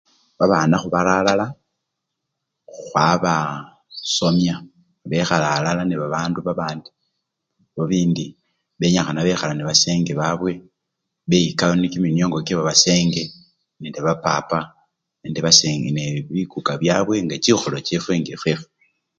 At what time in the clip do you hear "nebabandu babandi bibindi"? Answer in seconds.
5.85-8.25